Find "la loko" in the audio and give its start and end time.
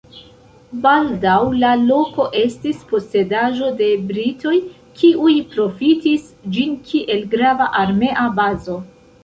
1.63-2.25